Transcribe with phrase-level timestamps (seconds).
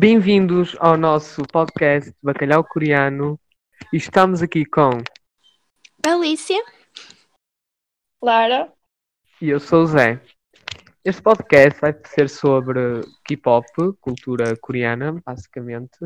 [0.00, 3.40] Bem-vindos ao nosso podcast Bacalhau Coreano.
[3.90, 4.90] Estamos aqui com
[6.06, 6.62] Alicia.
[8.22, 8.70] Lara.
[9.40, 10.20] e eu sou o Zé.
[11.02, 13.66] Este podcast vai ser sobre K-pop,
[13.98, 15.96] cultura coreana, basicamente.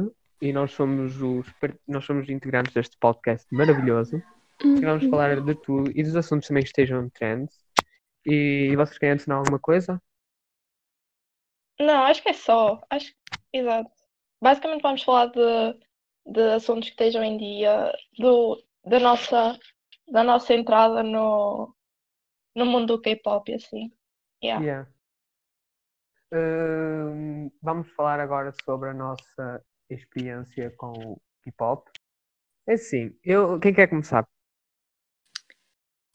[0.40, 1.46] E nós somos os
[1.88, 4.22] nós somos integrantes deste podcast maravilhoso.
[4.62, 5.10] E vamos Uhum.
[5.10, 7.48] falar de tudo e dos assuntos também que estejam em trend.
[8.24, 10.00] E vocês querem adicionar alguma coisa?
[11.80, 12.80] Não, acho que é só.
[12.88, 13.12] Acho...
[13.52, 13.90] Exato.
[14.40, 15.78] Basicamente vamos falar de,
[16.26, 19.58] de assuntos que estejam em dia, do, da nossa,
[20.08, 21.74] da nossa entrada no,
[22.54, 23.92] no mundo do K-pop e assim.
[24.42, 24.64] Yeah.
[24.64, 24.90] Yeah.
[26.32, 31.90] Hum, vamos falar agora sobre a nossa experiência com o K-pop.
[32.66, 34.26] É assim, eu, quem quer começar?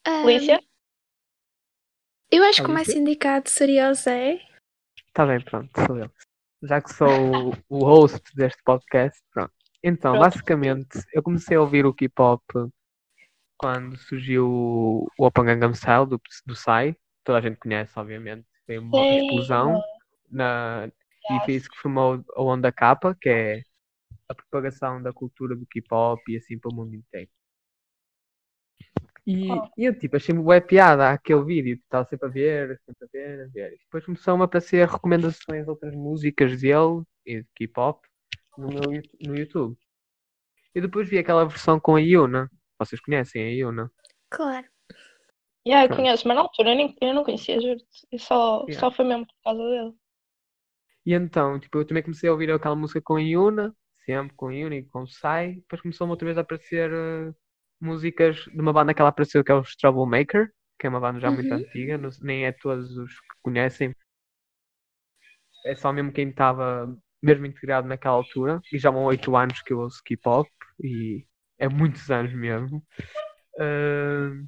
[0.06, 0.60] Alicia?
[2.32, 4.40] eu acho que o mais indicado seria o Zé.
[5.14, 6.10] Tá bem, pronto, sou eu.
[6.64, 9.52] Já que sou o, host deste podcast, pronto.
[9.84, 12.44] Então, basicamente, eu comecei a ouvir o K-pop
[13.58, 16.96] quando surgiu o o Open Gangnam Style do, do Psy.
[17.24, 18.48] Toda a gente conhece, obviamente.
[18.66, 19.18] Foi uma Sim.
[19.18, 19.82] explosão
[20.30, 20.90] na,
[21.30, 23.62] e foi isso que formou a Onda K, que é
[24.28, 27.30] a propagação da cultura do K-pop e assim para o mundo inteiro.
[29.28, 33.44] E, eu tipo, achei-me bué piada aquele vídeo, estava sempre a ver, sempre a ver,
[33.44, 33.74] a ver.
[33.74, 38.08] E depois começou-me a aparecer recomendações de outras músicas dele e de K-pop
[38.58, 39.76] no meu no YouTube.
[40.76, 42.52] E depois vi aquela versão com a Yuna.
[42.78, 43.92] Vocês conhecem a Yuna?
[44.30, 44.68] Claro.
[45.68, 46.02] Yeah, eu Pronto.
[46.02, 47.80] conheço, mas na altura eu, nem, eu não conhecia, juro
[48.12, 48.80] Eu só, Yeah.
[48.80, 49.94] só foi mesmo por causa dele.
[51.06, 54.50] E então, tipo, eu também comecei a ouvir aquela música com a Yuna, sempre com
[54.50, 55.56] a Yuna e com o Psy.
[55.56, 57.34] Depois começou-me outra vez a aparecer eh,
[57.82, 61.20] músicas de uma banda que ela apareceu, que é os Troublemaker, que é uma banda
[61.20, 61.60] já muito Uhum.
[61.60, 63.94] antiga, não- nem é todos os que conhecem.
[65.66, 68.62] É só mesmo quem estava mesmo integrado naquela altura.
[68.72, 70.50] E já vão oito anos que eu ouço K-pop,
[70.84, 71.26] e
[71.58, 72.84] é muitos anos mesmo.
[73.60, 74.44] Eh,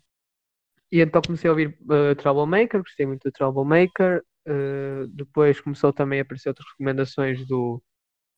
[0.92, 4.24] e então comecei a ouvir eh, Troublemaker, gostei muito do Troublemaker.
[4.50, 7.84] Uh, depois começou também a aparecer outras recomendações do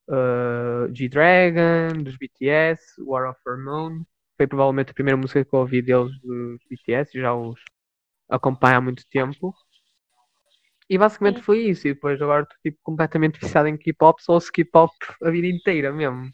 [0.10, 4.04] uh, G-Dragon, dos BTS, War of Hormone.
[4.40, 7.60] Foi provavelmente a primeira música que eu ouvi deles dos BTS, já os
[8.30, 9.54] acompanho há muito tempo.
[10.90, 11.86] E basicamente foi isso.
[11.90, 15.92] E depois agora estou tipo, completamente viciado em K-pop, só ouço K-pop a vida inteira
[15.92, 16.30] mesmo.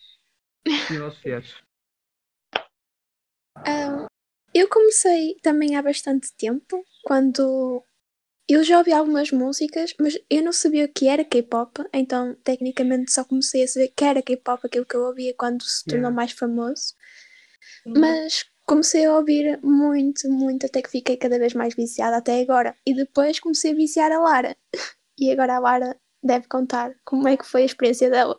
[0.63, 1.55] E vocês?
[3.67, 4.05] Ah,
[4.53, 7.83] eu comecei também há bastante tempo, quando
[8.47, 13.11] eu já ouvi algumas músicas, mas eu não sabia o que era K-pop, então tecnicamente
[13.11, 16.15] só comecei a saber que era K-pop, aquilo que eu ouvia quando se tornou Yeah.
[16.15, 16.93] mais famoso.
[17.85, 17.93] Uhum.
[17.99, 22.75] Mas comecei a ouvir muito, muito, até que fiquei cada vez mais viciada até agora.
[22.85, 24.55] E depois comecei a viciar a Lara.
[25.17, 28.37] E agora a Lara deve contar como é que foi a experiência dela.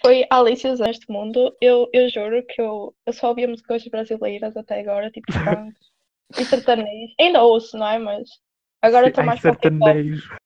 [0.00, 1.56] Foi a Alicia neste mundo.
[1.60, 5.76] Eu, eu juro que eu, eu só ouvia músicas brasileiras até agora, tipo funk
[6.36, 7.14] e sertanejo.
[7.20, 8.00] Ainda ouço, não é?
[8.00, 8.28] Mas
[8.82, 10.36] agora estou Ai, mais sertanejo.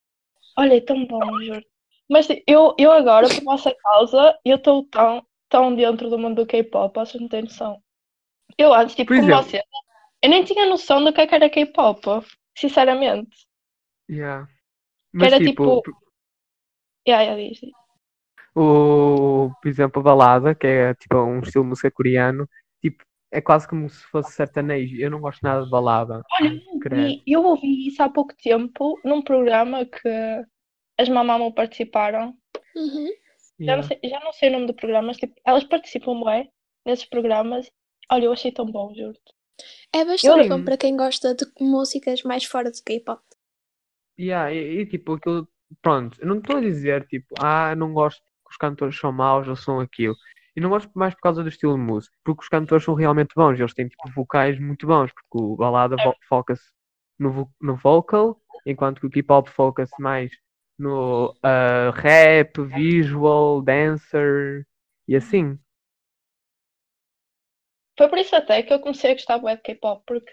[0.58, 1.64] Olha, é tão bom, juro.
[2.08, 6.46] Mas eu, eu agora, por vossa causa, eu estou tão, tão dentro do mundo do
[6.46, 7.80] K-pop, vocês não têm noção.
[8.58, 9.44] Eu antes, tipo, Por como exemplo.
[9.44, 9.62] vocês,
[10.22, 12.00] eu nem tinha noção do que é que era K-pop,
[12.56, 13.46] sinceramente.
[14.10, 14.48] Yeah.
[15.12, 15.96] Mas era tipo, tipo-
[17.08, 17.70] Yeah, yeah, diz, diz.
[18.54, 22.48] o, por exemplo, a balada, que é tipo um estilo de música coreano,
[22.82, 24.96] tipo, é quase como se fosse sertanejo.
[25.00, 26.22] Eu não gosto nada de balada.
[26.40, 30.08] Olha, Ai, eu ouvi, eu ouvi isso há pouco tempo num programa que
[30.98, 32.34] as Mamamoo participaram.
[32.74, 33.08] Uhum.
[33.64, 33.88] Já não Yeah.
[33.88, 36.50] sei, já não sei o nome do programa, mas tipo, elas participam bem
[36.84, 37.70] nesses programas.
[38.10, 39.18] Olha, eu achei tão bom, juro.
[39.92, 40.48] É bastante Sim.
[40.48, 43.22] bom para quem gosta de músicas mais fora de K-pop.
[44.18, 45.48] Yeah, e, e, tipo, aquilo,
[45.82, 49.46] pronto, eu não estou a dizer tipo, ah, não gosto que os cantores são maus
[49.48, 50.14] ou são aquilo.
[50.56, 53.34] E não gosto mais por causa do estilo de música, porque os cantores são realmente
[53.36, 56.64] bons, eles têm tipo vocais muito bons, porque o balada vo- foca-se
[57.18, 60.30] no, vo- no vocal, enquanto que o K-pop foca-se mais
[60.78, 64.66] no ah, rap, visual, dancer
[65.09, 65.59] e assim.
[67.98, 70.33] Foi por isso até que eu comecei a gostar bué de K-pop, porque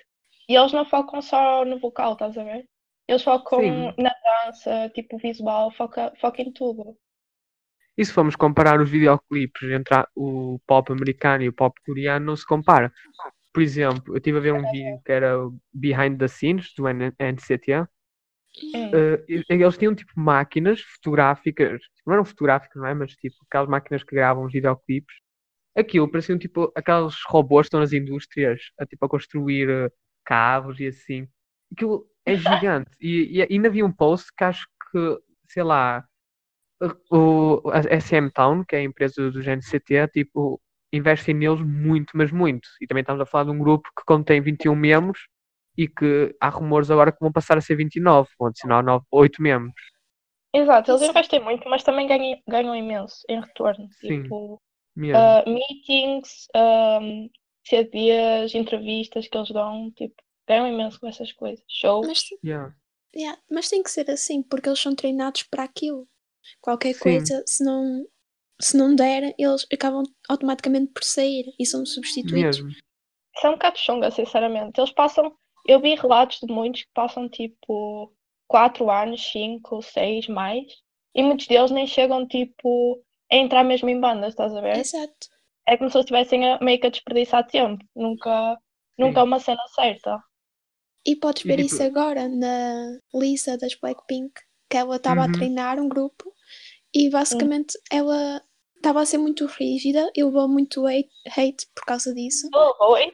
[0.50, 2.68] e eles não focam só no vocal, estás a ver?
[3.08, 3.96] Eles focam Sim.
[3.98, 4.12] na
[4.46, 6.98] dança, tipo visual, foca, foca em tudo.
[7.98, 12.26] E se formos comparar os videoclipes entre a- o pop americano e o pop coreano,
[12.26, 12.92] não se compara.
[13.54, 16.88] Por exemplo, eu estive a ver um vídeo que era o Behind the Scenes do
[16.90, 17.14] N-
[18.94, 22.94] Eh, e- eles tinham tipo máquinas fotográficas, não eram fotográficas, não é?
[22.94, 25.16] Mas tipo aquelas máquinas que gravam os videoclipes.
[25.78, 29.92] Aquilo pareciam tipo aqueles robôs que estão nas indústrias a, tipo, a construir eh,
[30.26, 31.28] cabos e assim.
[31.74, 32.92] Aquilo é gigante.
[33.02, 35.20] E, e ainda havia um post que acho que,
[35.50, 36.06] sei lá,
[37.12, 40.62] o, a SM Town, que é a empresa do GNCT, tipo,
[40.92, 42.68] investem neles muito, mas muito.
[42.82, 45.28] E também estamos a falar de um grupo que contém 21 membros
[45.78, 49.42] e que há rumores agora que vão passar a ser 29, vão adicionar 9, 8
[49.42, 49.74] membros.
[50.54, 53.88] Exato, eles investem muito, mas também ganham, ganham imenso em retorno.
[54.00, 54.24] Sim.
[54.24, 54.62] Tipo,
[55.16, 57.30] ah, meetings, um,
[57.68, 60.16] CDs, entrevistas que eles dão, tipo,
[60.48, 61.64] ganham imenso com essas coisas.
[61.68, 62.06] Shows.
[62.08, 62.76] Mas, Yeah.
[63.16, 66.08] yeah, mas tem que ser assim, porque eles são treinados para aquilo.
[66.62, 67.00] Qualquer Sim.
[67.00, 68.06] coisa, se não,
[68.62, 72.62] se não der, eles acabam automaticamente por sair e são substituídos.
[72.62, 72.84] Mesmo.
[73.44, 74.80] É um bocado chunga, sinceramente.
[74.80, 75.36] Eles passam.
[75.66, 78.14] Eu vi relatos de muitos que passam tipo
[78.48, 80.66] 4 anos, 5, 6, mais.
[81.16, 83.02] E muitos deles nem chegam tipo
[83.32, 84.78] a entrar mesmo em bandas, estás a ver?
[84.78, 85.28] Exato.
[85.68, 87.84] É como se eles estivessem a, meio que a desperdiçar tempo.
[87.96, 88.58] Nunca,
[88.98, 90.20] nunca é uma cena certa.
[91.06, 94.34] E podes E ver tipo- isso agora na Lisa das Blackpink,
[94.70, 95.32] que ela estava a Uhum.
[95.32, 96.34] treinar um grupo
[96.94, 98.42] e basicamente ela
[98.76, 103.14] estava a ser muito rígida e levou muito hate, hate por causa disso, Oh, oi.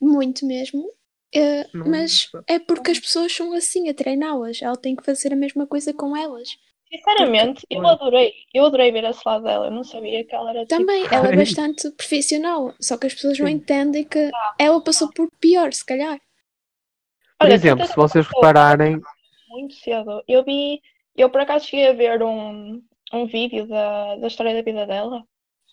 [0.00, 0.90] muito mesmo.
[1.36, 5.32] Eh, Não- mas é porque as pessoas são assim a treiná-las, ela tem que fazer
[5.32, 6.48] a mesma coisa com elas.
[6.88, 8.32] Sinceramente, eu adorei.
[8.54, 9.66] Eu adorei ver esse lado dela.
[9.66, 10.76] Eu não sabia que ela era tipo.
[10.76, 15.28] Também ela é bastante profissional, só que as pessoas não entendem que ela passou por
[15.40, 16.18] pior, se calhar.
[17.38, 19.00] Por Olha, exemplo, se vocês repararem,
[19.48, 20.22] muito cedo.
[20.26, 20.80] Eu vi,
[21.16, 22.82] eu por acaso cheguei a ver um,
[23.12, 25.22] um vídeo da, da história da vida dela.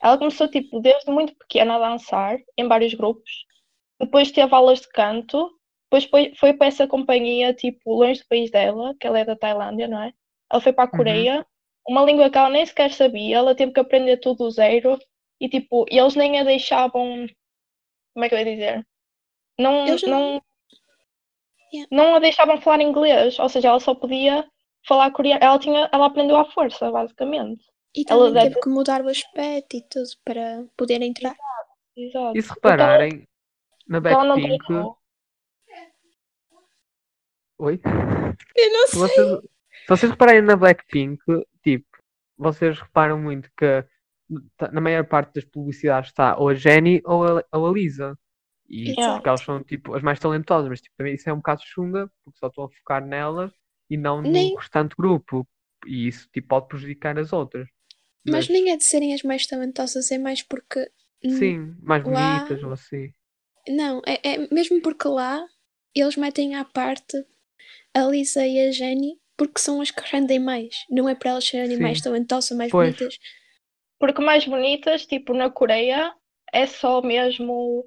[0.01, 3.45] Ela começou tipo desde muito pequena a dançar em vários grupos.
[4.05, 5.49] Depois teve aulas de canto.
[5.85, 9.35] Depois foi, foi para essa companhia tipo longe do país dela, que ela é da
[9.35, 10.13] Tailândia, não é?
[10.51, 10.97] Ela foi para a Uhum.
[10.97, 11.45] Coreia,
[11.87, 13.37] uma língua que ela nem sequer sabia.
[13.37, 14.99] Ela teve que aprender tudo do zero
[15.39, 17.27] e tipo, e eles nem a deixavam,
[18.13, 18.87] como é que eu ia dizer?
[19.59, 20.41] Não, Eles não- não,
[21.73, 21.87] Yeah.
[21.91, 24.45] não a deixavam falar inglês, ou seja, ela só podia
[24.87, 25.43] falar coreano.
[25.43, 27.63] Ela tinha, ela aprendeu à força, basicamente.
[27.95, 31.35] E Ela também deve- teve que mudar o aspecto e tudo para poder entrar.
[31.95, 32.35] Exato.
[32.37, 33.27] e se ela- repararem,
[33.89, 34.73] ela não Blackpink.
[37.59, 37.79] Oi?
[38.55, 41.21] Eu não Se vocês, se vocês repararem na Blackpink,
[41.63, 41.85] tipo,
[42.37, 43.85] vocês reparam muito que
[44.71, 48.17] na maior parte das publicidades está ou a Jennie ou a, ou a Lisa.
[48.67, 51.61] E porque elas são tipo as mais talentosas, mas tipo, também isso é um bocado
[51.63, 53.51] chunga, porque só estão a focar nelas
[53.89, 55.47] e não no Nem- restante grupo.
[55.85, 57.67] E isso tipo, pode prejudicar as outras.
[58.25, 60.89] Mas nem é de serem as mais talentosas, é mais porque.
[61.21, 63.13] Sim, mais lá- bonitas ou assim.
[63.67, 65.45] Não, é, é mesmo porque lá
[65.95, 67.17] eles metem à parte
[67.93, 70.75] a Lisa e a Jenny porque são as que rendem mais.
[70.89, 71.81] Não é para elas serem Sim.
[71.81, 72.95] mais talentosas, mais Pois.
[72.95, 73.17] bonitas.
[73.99, 76.13] Porque mais bonitas, tipo, na Coreia,
[76.51, 77.85] é só mesmo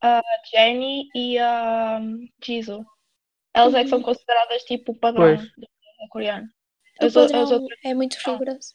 [0.00, 2.00] a Jennie e a
[2.42, 2.84] Jisoo.
[3.54, 4.04] Elas é que são Uhum.
[4.04, 5.36] consideradas tipo o padrão
[6.10, 6.46] coreano.
[7.00, 8.74] O As, o- as padrão outras é muito rigoroso.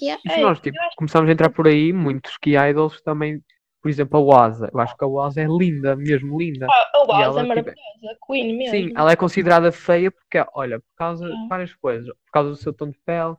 [0.00, 0.22] Yeah.
[0.26, 3.42] E se É, nós tipo, começamos a entrar por aí, muitos key idols também,
[3.88, 4.70] por exemplo, a Waza.
[4.72, 6.66] Eu acho que a Waza é linda, mesmo linda.
[6.70, 8.70] a Waz ela, é tipo, maravilhosa, Queen mesmo.
[8.76, 11.48] Sim, ela é considerada feia porque, olha, por causa de Sim.
[11.48, 12.06] várias coisas.
[12.06, 13.34] Por causa do seu tom de pele,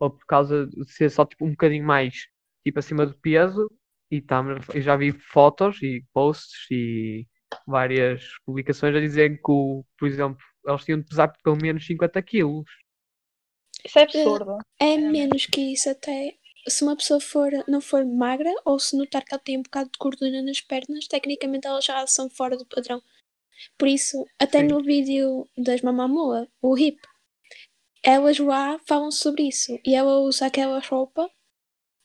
[0.00, 2.26] ou por causa de ser só tipo um bocadinho mais
[2.64, 3.70] tipo acima do peso.
[4.10, 7.24] E tam- eu já vi fotos e posts e
[7.66, 12.20] várias publicações a dizer que, o, por exemplo, eles tinham de pesar pelo menos 50
[12.20, 12.64] quilos.
[13.84, 14.58] Isso é absurdo.
[14.80, 16.34] É menos que isso até.
[16.66, 19.90] Se uma pessoa for, não for magra ou se notar que ela tem um bocado
[19.90, 23.02] de gordura nas pernas, tecnicamente elas já são fora do padrão.
[23.78, 24.68] Por isso, até Sim.
[24.68, 27.00] no vídeo das Mamamoa, o hip,
[28.02, 31.30] elas lá falam sobre isso e ela usa aquela roupa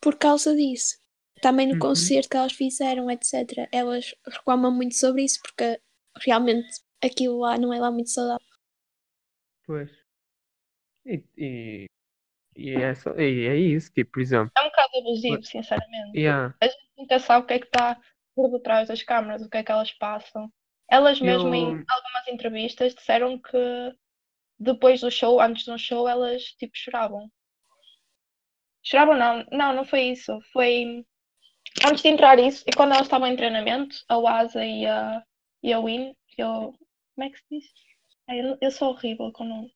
[0.01, 0.97] por causa disso.
[1.41, 1.79] Também no Uhum.
[1.79, 3.67] concerto que elas fizeram, etc.
[3.71, 5.81] Elas reclamam muito sobre isso porque
[6.17, 8.45] realmente aquilo lá não é lá muito saudável.
[9.65, 9.89] Pois.
[11.05, 11.85] E, e,
[12.59, 14.51] e, é, só- e é isso, tipo, por exemplo.
[14.57, 16.17] É um bocado abusivo, sinceramente.
[16.17, 17.99] Yeah, A gente nunca sabe o que é que está
[18.35, 20.51] por detrás das câmaras, o que é que elas passam.
[20.89, 23.57] Elas mesmo em Eu- algumas entrevistas disseram que
[24.59, 27.29] depois do show, antes de um show, elas tipo choravam.
[28.83, 30.39] Choravam não, não, não foi isso.
[30.51, 31.05] Foi
[31.85, 35.23] antes de entrar isso, e quando elas estavam em treinamento, a Waza e a,
[35.61, 36.73] e a Win, eu.
[37.15, 37.65] Como é que se diz?
[38.29, 39.71] Eu, eu sou horrível com nomes.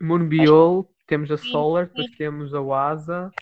[0.00, 1.88] Moonbiol, temos a Sim, Solar, sim.
[1.88, 3.34] depois temos a Waza.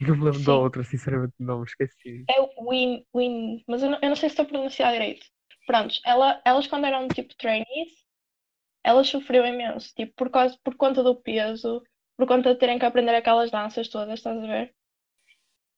[0.00, 0.56] E não me lembro da Sim.
[0.56, 2.28] outra, sinceramente, não, esqueci.
[2.28, 5.26] É o Win, Win, mas eu não, eu não sei se estou a pronunciar direito.
[5.66, 7.90] Prontos, ela, elas quando eram tipo trainees,
[8.84, 11.82] elas sofriam imenso, tipo, por causa, por conta do peso,
[12.16, 14.74] por conta de terem que aprender aquelas danças todas, estás a ver?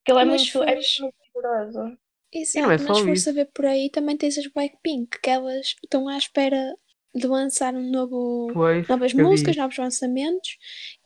[0.02, 1.96] Aquilo é Mas muito, é fores- muito rigoroso.
[2.32, 3.26] Exato, não é mas se for isso.
[3.26, 6.74] saber por aí, também tens as Blackpink, que elas estão à espera
[7.18, 9.56] de lançar um novo, Pois, novas vi músicas, isso.
[9.56, 10.56] novos lançamentos,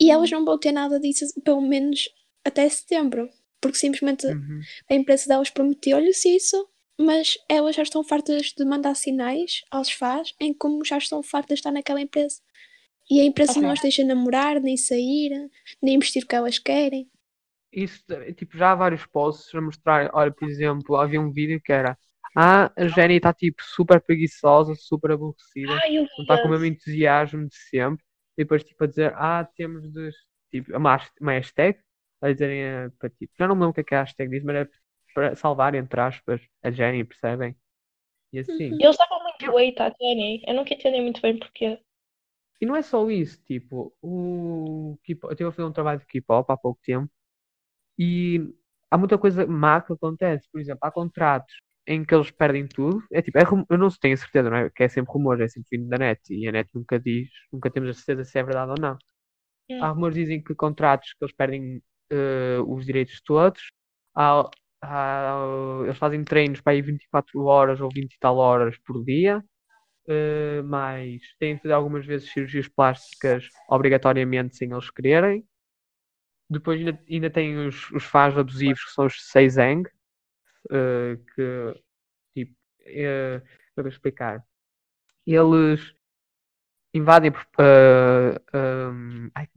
[0.01, 2.09] e elas não vão ter nada disso, pelo menos
[2.45, 3.29] até setembro.
[3.61, 4.67] Porque simplesmente Uhum.
[4.91, 6.69] a empresa delas prometeu-lhes isso,
[7.01, 11.57] mas elas já estão fartas de mandar sinais aos fãs em como já estão fartas
[11.57, 12.41] de estar naquela empresa.
[13.11, 13.63] E a empresa Ok.
[13.63, 15.51] não as deixa namorar, nem sair,
[15.83, 17.09] nem investir o que elas querem.
[17.73, 18.05] Isso,
[18.37, 21.97] tipo, já há vários posts a mostrar, olha, por exemplo, havia um vídeo que era
[22.35, 25.83] Ah, a Jenny está tipo super preguiçosa, super aborrecida, eu
[26.19, 28.05] não está com o mesmo entusiasmo de sempre.
[28.39, 30.11] E depois tipo a dizer, ah, temos de
[30.51, 31.79] tipo, uma, has- uma hashtag
[32.23, 34.43] a dizerem para tipo, já não me lembro o que é que a hashtag diz,
[34.45, 34.69] mas é
[35.15, 37.55] para salvar, entre aspas, a Jenny, percebem?
[38.33, 38.53] E assim.
[38.71, 38.79] Uhum.
[38.81, 40.43] Eles estavam muito hate à Jenny.
[40.47, 41.79] Eu nunca entendi muito bem porquê.
[42.61, 46.51] E não é só isso, tipo, o eu estive a fazer um trabalho de K-pop
[46.53, 47.11] há pouco tempo
[47.99, 48.41] e
[48.91, 50.49] há muita coisa má que acontece.
[50.53, 51.55] Por exemplo, há contratos
[51.87, 53.03] em que eles perdem tudo.
[53.13, 54.71] É tipo, é rum- eu não tenho certeza, não é?
[54.71, 57.71] Que é sempre rumor, é sempre vindo da net e a net nunca diz, nunca
[57.71, 58.99] temos a certeza se é verdade ou não.
[59.71, 59.81] Hum.
[59.83, 63.61] Há rumores que dizem que contratos que eles perdem eh, os direitos todos.
[64.15, 64.49] Há,
[64.83, 69.45] há- eles fazem treinos para aí 24 horas ou 20 e tal horas por dia.
[70.09, 75.45] Uh, mas têm de fazer algumas vezes cirurgias plásticas obrigatoriamente sem eles quererem.
[76.49, 79.89] Depois ainda, ainda tem os, os fãs abusivos que são os Seizang,
[80.67, 81.83] uh, que
[82.35, 83.43] tipo, como é
[83.77, 84.45] vou explicar?
[85.27, 85.95] Eles
[86.95, 88.57] invadem uh,
[88.93, 89.49] um, ai,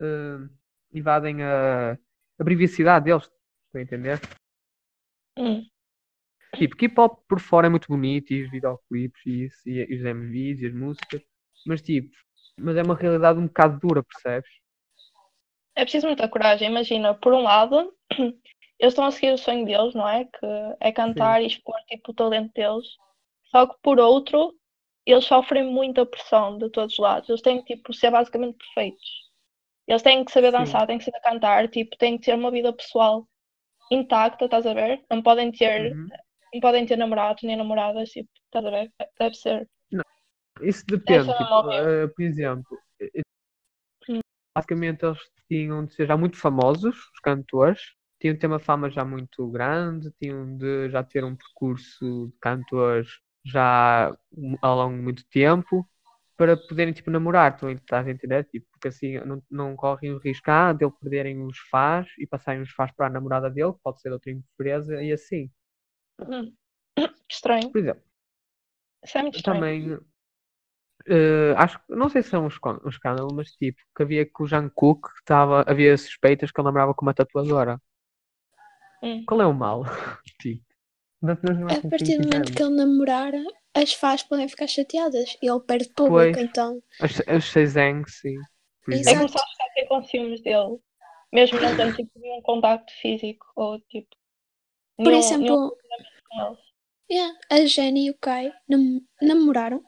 [0.00, 0.50] uh,
[0.92, 1.92] invadem a,
[2.38, 4.20] a privacidade deles, estão a entender?
[5.38, 5.66] Hum.
[6.56, 10.04] Tipo, K-pop por fora é muito bonito e os videoclipes e isso, e, e os
[10.04, 11.22] MVs e as músicas,
[11.66, 12.14] mas tipo,
[12.58, 14.50] mas é uma realidade um bocado dura, percebes?
[15.74, 16.68] É preciso muita coragem.
[16.68, 17.94] Imagina, por um lado,
[18.82, 20.24] eles estão a seguir o sonho deles, não é?
[20.24, 20.46] Que
[20.80, 22.84] é cantar e expor tipo, o talento deles.
[23.44, 24.52] Só que por outro,
[25.06, 27.28] eles sofrem muita pressão de todos os lados.
[27.28, 29.30] Eles têm que tipo, ser basicamente perfeitos.
[29.86, 30.58] Eles têm que saber Sim.
[30.58, 33.24] dançar, têm que saber cantar, tipo, têm que ter uma vida pessoal
[33.88, 35.04] intacta, estás a ver?
[35.08, 36.08] Não podem ter, Uhum.
[36.52, 38.92] não podem ter namorados nem namoradas, tipo, estás a ver?
[39.16, 39.68] Deve ser.
[40.60, 42.78] Isso depende, tipo, uh, por exemplo,
[44.08, 44.20] Hum.
[44.56, 47.80] basicamente eles tinham de ser já muito famosos, os cantores,
[48.22, 52.38] tinham de ter uma fama já muito grande, tinham de já ter um percurso de
[52.40, 53.08] cantores
[53.44, 54.16] já
[54.62, 55.84] ao longo de muito tempo,
[56.36, 58.44] para poderem, tipo, namorar, tu estás a entender?
[58.44, 62.24] Tipo, porque assim não, não correm o risco ah, de ele perderem os fãs e
[62.24, 65.50] passarem os fãs para a namorada dele, que pode ser outra empresa, e assim.
[66.20, 66.52] Hum.
[67.28, 67.72] Estranho.
[67.72, 68.02] Por exemplo,
[69.04, 69.60] Isso é muito estranho.
[69.60, 69.98] também
[71.08, 72.44] eh, acho não sei se é um
[72.84, 76.94] um escândalo, mas tipo, que havia que o Jungkook estava, havia suspeitas que ele namorava
[76.94, 77.80] com uma tatuadora.
[79.02, 79.24] Hum.
[79.26, 79.82] Qual é o mal?
[80.40, 80.62] tipo,
[81.20, 81.32] não
[81.68, 83.32] é A partir do momento que ele namorar,
[83.74, 86.36] as fãs podem ficar chateadas e ele perde público, Pois.
[86.36, 86.82] então.
[87.00, 88.36] As, as Seizang, sim.
[88.90, 90.78] É começar a ficar a ter com ciúmes dele.
[91.32, 94.08] Mesmo não tendo tipo, nenhum contacto físico ou tipo.
[94.96, 95.76] Por nenhum- exemplo,
[96.30, 96.56] nenhum
[97.10, 99.82] yeah, a Jenny e o Kai nam- namoraram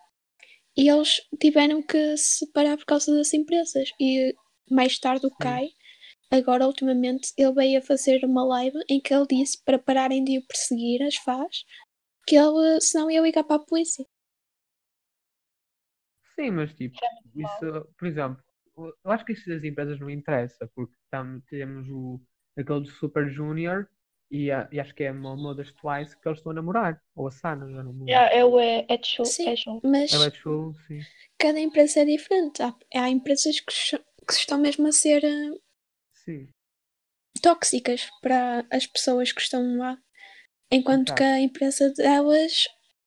[0.76, 3.90] e eles tiveram que se separar por causa das empresas.
[4.00, 4.34] E
[4.70, 5.36] mais tarde o Sim.
[5.40, 5.68] Kai,
[6.34, 10.38] agora ultimamente, ele veio a fazer uma live em que ele disse para pararem de
[10.38, 11.64] o perseguir as fãs,
[12.26, 14.06] que ele senão ia ligar para a polícia.
[16.34, 17.64] Sim, mas tipo, Isso é isso,
[17.98, 18.42] por exemplo,
[18.76, 22.20] eu acho que isso das empresas não interessa, porque tam, temos o,
[22.56, 23.88] aquele do Super Junior
[24.30, 27.00] e, a- e acho que é a Momo das Twice que eles estão a namorar,
[27.14, 28.08] ou a Sana, já não me lembro.
[28.08, 29.46] Yeah, é o é, é Chu, Sim.
[29.46, 29.54] é.
[29.82, 30.30] Mas é
[30.86, 31.06] sim.
[31.38, 32.62] cada empresa é diferente.
[32.62, 35.50] Há, há empresas que, que estão mesmo a ser eh,
[36.24, 36.48] Sim.
[37.42, 39.98] tóxicas para as pessoas que estão lá,
[40.70, 41.18] enquanto Exato.
[41.18, 42.66] que a empresa delas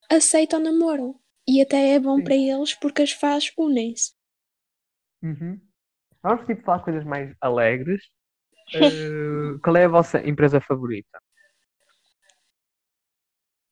[0.09, 1.19] aceita o namoro.
[1.47, 2.23] E até é bom Sim.
[2.23, 4.13] para eles porque as fãs unem-se.
[5.23, 5.59] Uhum.
[6.21, 8.01] Vamos tipo falar coisas mais alegres.
[8.75, 11.21] Eh, qual é a vossa empresa favorita?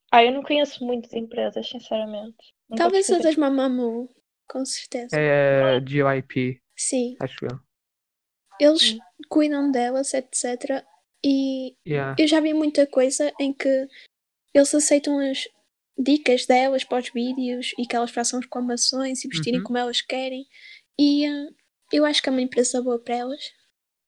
[0.10, 2.38] Ah, eu não conheço muitas empresas, sinceramente.
[2.70, 4.08] Não Talvez a das Mamamoo,
[4.48, 5.20] com certeza.
[5.20, 7.60] É a GYP, Sim, acho eu.
[8.60, 8.98] Eles
[9.30, 10.84] cuidam delas, etc.
[11.24, 12.16] E Yeah.
[12.20, 13.88] eu já vi muita coisa em que
[14.54, 15.48] eles aceitam as
[15.98, 19.66] dicas delas para os vídeos e que elas façam exclamações e vestirem Uhum.
[19.66, 20.46] como elas querem.
[21.00, 21.50] E eh,
[21.94, 23.42] eu acho que é uma empresa boa para elas.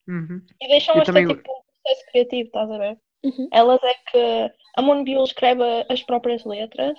[0.06, 0.40] Uhum.
[0.60, 2.98] E deixam Eu esta também- tipo um processo criativo, estás a ver?
[3.24, 3.48] Uhum.
[3.52, 4.54] Elas é que.
[4.76, 6.96] A Moonbill escreve as próprias letras,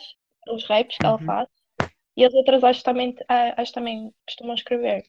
[0.50, 1.26] os raps que ela Uhum.
[1.26, 1.48] faz,
[2.18, 3.16] e as outras acho também,
[3.56, 5.06] acho também costumam escrever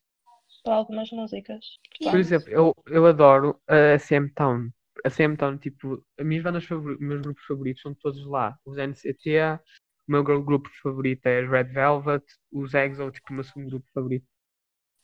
[0.62, 1.64] para algumas músicas.
[2.08, 2.18] Por Yeah.
[2.18, 4.70] exemplo, eu, eu adoro a SM Town.
[5.04, 8.56] A SM Town, tipo, as minhas bandas favoritas, meus grupos favoritos são todos lá.
[8.64, 9.38] Os NCT,
[10.08, 14.26] o meu grupo favorito é Red Velvet, os EXO, tipo, o meu segundo grupo favorito.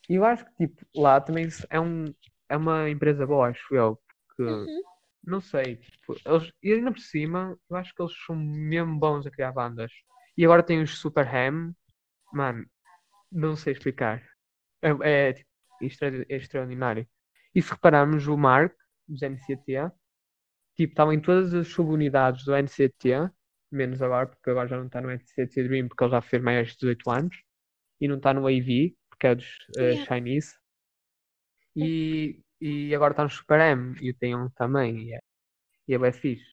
[0.08, 2.14] E eu acho que, tipo, lá também é um,
[2.48, 4.82] é uma empresa boa, acho eu, porque Uhum.
[5.24, 9.26] não sei, tipo, eles, e ainda por cima, eu acho que eles são mesmo bons
[9.26, 9.92] a criar bandas.
[10.36, 11.74] E agora tem os Super Ham,
[12.32, 12.66] mano,
[13.32, 14.22] não sei explicar.
[14.82, 15.50] É, é, tipo,
[15.82, 17.06] extra- é extraordinário.
[17.54, 18.74] E se repararmos, o Mark,
[19.08, 19.90] dos NCT,
[20.76, 23.30] tipo, estava em todas as subunidades do NCT,
[23.72, 26.68] menos agora, porque agora já não está no NCT Dream, porque ele já fez mais
[26.70, 27.36] de 18 anos,
[28.00, 29.46] e não está no AV, porque é dos
[29.78, 30.06] eh, Yeah.
[30.06, 30.54] Chinese.
[31.76, 35.20] E, e agora está no Super M, e o Taeyong também, e é,
[35.88, 36.50] e é bem fixe.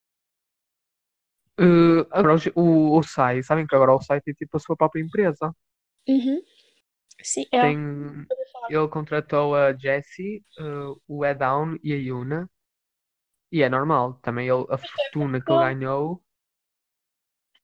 [1.57, 4.75] Eh, agora o, o, o Sai, sabem que agora o Sai tem tipo a sua
[4.77, 5.53] própria empresa.
[6.07, 6.41] Uhum.
[7.23, 7.45] Sim.
[7.51, 7.77] É, Tem,
[8.69, 10.63] ele contratou a Jessie, eh,
[11.07, 12.49] o Edown e a Yuna.
[13.53, 16.21] E é normal, também ele, a fortuna que ele ganhou.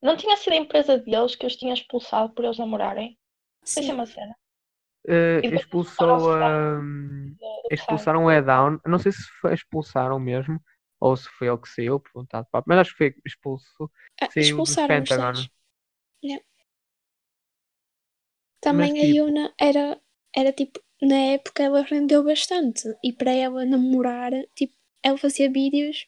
[0.01, 3.17] Não tinha sido a empresa deles que os tinha expulsado por eles namorarem?
[3.63, 4.35] Isso é uma cena.
[5.41, 6.17] depois expulsou
[6.81, 8.79] hum, do- do expulsaram o Edown.
[8.85, 10.59] Não sei se foi, expulsaram mesmo
[10.99, 13.91] ou se foi ele que saiu por vontade própria, mas acho que foi expulso.
[14.21, 15.45] Ah, Saiu os Pentagon.
[16.23, 16.43] Yeah.
[18.61, 20.01] Também Mas, a tipo- Yuna era,
[20.35, 22.81] era tipo, na época ela rendeu bastante.
[23.03, 24.73] E para ela namorar, tipo,
[25.03, 26.07] ela fazia vídeos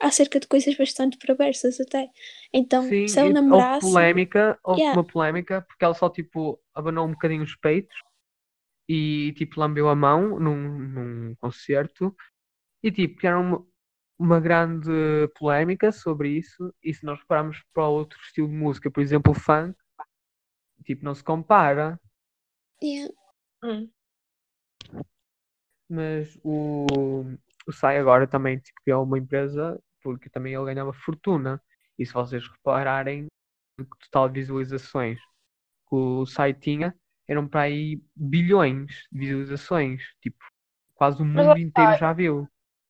[0.00, 2.10] acerca de coisas bastante perversas até.
[2.52, 3.80] Então, Sim, se ela e houve namorasse.
[3.86, 4.98] polémica, houve Yeah.
[5.00, 7.94] uma polémica porque ela só tipo abanou um bocadinho os peitos
[8.88, 10.56] e tipo lambeu a mão num,
[10.88, 12.14] num concerto
[12.82, 13.64] e tipo era uma,
[14.18, 14.90] uma grande
[15.38, 19.38] polémica sobre isso e se nós repararmos para outro estilo de música, por exemplo o
[19.38, 19.76] funk,
[20.82, 21.98] tipo não se compara,
[22.82, 23.14] Yeah.
[23.62, 23.88] Hum.
[25.88, 26.86] mas o,
[27.66, 31.62] o Sai agora também tipo, criou uma empresa porque também ele ganhava fortuna
[31.96, 33.26] e se vocês repararem
[33.78, 35.20] o total de visualizações
[35.88, 36.94] que o site tinha
[37.28, 40.02] eram para aí bilhões de visualizações.
[40.20, 40.38] Tipo,
[40.94, 42.48] quase o mundo inteiro já viu.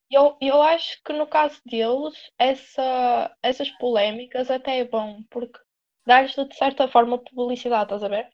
[0.09, 5.59] Eu, eu acho que no caso deles, essa, essas polémicas até é bom, porque
[6.05, 8.29] dá-lhes de certa forma publicidade, estás a ver?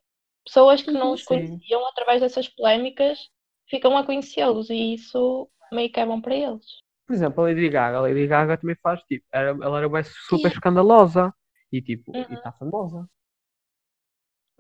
[0.46, 3.30] Pessoas que não Uhum, os conheciam através dessas polémicas
[3.70, 6.66] ficam a conhecê-los e isso meio que é bom para eles.
[7.06, 7.98] Por exemplo, a Lady Gaga.
[7.98, 10.52] A Lady Gaga também faz, tipo, era, ela era bué super Yeah.
[10.52, 11.34] escandalosa
[11.72, 12.36] e tipo, e Uhum.
[12.36, 13.08] está famosa.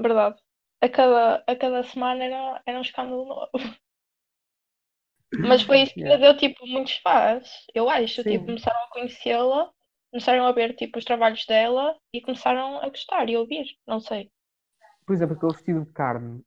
[0.05, 0.37] Verdade.
[0.81, 3.49] A cada, a cada semana era, era um escândalo novo.
[5.41, 6.17] Mas foi isso que Yeah.
[6.17, 8.23] deu tipo muitos fãs, eu acho.
[8.23, 8.45] Tipo, Sim.
[8.45, 9.69] começaram a conhecê-la,
[10.11, 13.65] começaram a ver tipo os trabalhos dela e começaram a gostar e a ouvir.
[13.87, 14.31] Não sei.
[15.05, 16.43] Por exemplo, aquele vestido de carne.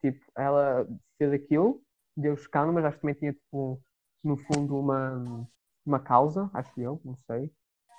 [0.00, 0.86] Tipo, ela
[1.18, 1.82] fez aquilo,
[2.16, 3.80] deu escândalo, mas acho que também tinha, tipo,
[4.24, 5.46] no fundo, uma,
[5.86, 7.50] uma causa, acho eu, não sei.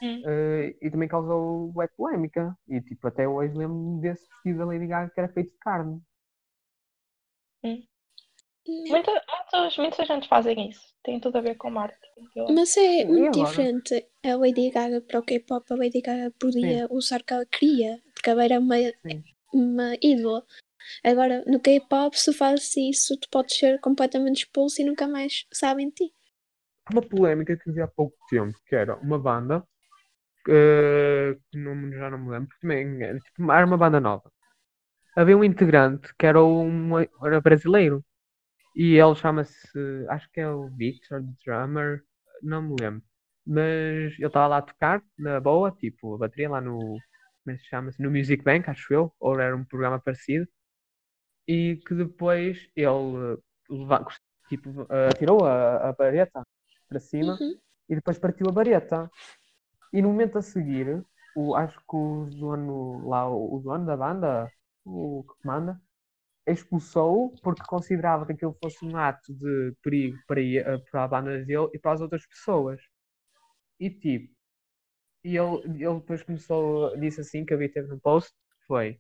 [0.02, 0.22] Hum.
[0.26, 2.58] Eh, e também causou bué polémica.
[2.68, 6.02] E, tipo, até hoje lembro-me desse vestido da Lady Gaga que era feito de carne.
[7.64, 7.86] Yeah.
[8.68, 10.94] Muita, muitos, muita gente fazem isso.
[11.04, 12.30] Tem tudo a ver com marketing.
[12.56, 15.65] Mas é muito diferente a Lady Gaga para o K-pop.
[15.71, 19.23] A Lady Gaga podia usar o que ela queria, porque ela era uma, Sim.
[19.53, 20.45] uma ídola.
[21.03, 25.89] Agora, no K-pop, se fazes isso, tu podes ser completamente expulso e nunca mais sabem
[25.89, 26.13] de ti.
[26.91, 29.63] uma polémica que vi há pouco tempo, que era uma banda,
[30.49, 34.31] eh, que não, já não me lembro, também era, tipo, era uma banda nova.
[35.15, 38.03] Havia um integrante que era, um, era brasileiro
[38.75, 39.57] e ele chama-se,
[40.10, 42.03] acho que é o Victor, the drummer,
[42.43, 43.03] não me lembro.
[43.52, 46.78] Mas ele estava lá a tocar na boa, tipo, a bateria lá no,
[47.44, 48.02] como é que se chama-se?
[48.02, 50.48] No Music Bank, acho eu, ou era um programa parecido.
[51.48, 53.38] E que depois ele
[53.70, 54.06] eh,
[54.50, 56.44] tipo, eh, tirou a, a vareta
[56.88, 57.60] para cima Uhum.
[57.90, 59.10] e depois partiu a vareta.
[59.94, 63.98] E no momento a seguir, o, acho que o dono, lá, o, o dono da
[63.98, 64.52] banda,
[64.86, 65.82] o que comanda,
[66.48, 71.46] expulsou porque considerava que aquilo fosse um ato de perigo para, ele- para a banda
[71.46, 72.82] dele e para as outras pessoas.
[73.82, 74.34] E tipo,
[75.24, 78.34] e ele, ele depois começou, disse assim, que havia teve no post,
[78.67, 79.00] foi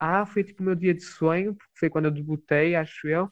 [0.00, 3.30] Ah, foi tipo o meu dia de sonho, porque foi quando eu debutei, acho eu.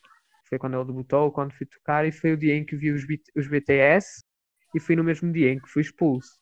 [0.48, 3.06] Foi quando ele debutou, quando fui tocar, e foi o dia em que vi os,
[3.06, 4.24] B- os BTS,
[4.74, 6.38] e foi no mesmo dia em que fui expulso.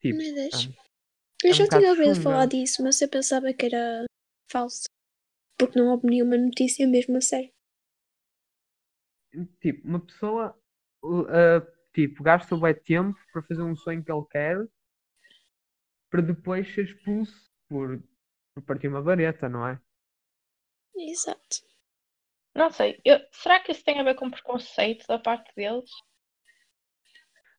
[0.00, 0.56] Tipo, Meu Deus.
[0.56, 0.68] ah,
[1.44, 4.04] Eu é já um tinha ouvido falar disso, mas eu pensava que era
[4.50, 4.84] falso.
[5.58, 7.50] Porque não houve nenhuma notícia mesmo a sério.
[9.60, 10.56] tipo, uma pessoa,
[11.04, 14.58] uh, tipo, gasta bué tempo para fazer um sonho que ele quer,
[16.10, 18.02] para depois ser expulso por,
[18.54, 19.78] por partir uma vareta, não é?
[20.96, 21.58] Exato.
[22.54, 23.00] Não sei.
[23.04, 25.90] Eu- será que isso tem a ver com preconceito da parte deles?